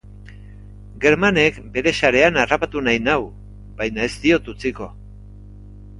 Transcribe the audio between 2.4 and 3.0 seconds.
harrapatu